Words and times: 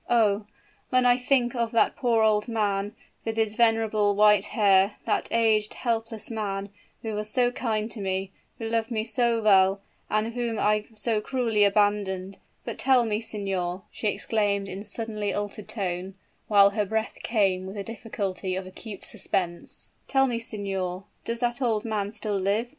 Oh! 0.09 0.47
when 0.89 1.05
I 1.05 1.15
think 1.15 1.53
of 1.53 1.69
that 1.73 1.95
poor 1.95 2.23
old 2.23 2.47
man, 2.47 2.95
with 3.23 3.37
his 3.37 3.53
venerable 3.53 4.15
white 4.15 4.45
hair, 4.45 4.95
that 5.05 5.27
aged, 5.29 5.75
helpless 5.75 6.31
man, 6.31 6.69
who 7.03 7.13
was 7.13 7.29
so 7.29 7.51
kind 7.51 7.85
to 7.91 8.01
me, 8.01 8.31
who 8.57 8.67
loved 8.67 8.89
me 8.89 9.03
so 9.03 9.39
well, 9.43 9.79
and 10.09 10.33
whom 10.33 10.57
I 10.57 10.85
so 10.95 11.21
cruelly 11.21 11.63
abandoned. 11.63 12.39
But 12.65 12.79
tell 12.79 13.05
me, 13.05 13.21
signor," 13.21 13.83
she 13.91 14.07
exclaimed, 14.07 14.67
in 14.67 14.83
suddenly 14.83 15.35
altered 15.35 15.67
tone, 15.69 16.15
while 16.47 16.71
her 16.71 16.85
breath 16.85 17.19
came 17.21 17.67
with 17.67 17.75
the 17.75 17.83
difficulty 17.83 18.55
of 18.55 18.65
acute 18.65 19.03
suspense, 19.03 19.91
"tell 20.07 20.25
me, 20.25 20.39
signor, 20.39 21.03
does 21.25 21.41
that 21.41 21.61
old 21.61 21.85
man 21.85 22.09
still 22.09 22.39
live?" 22.39 22.69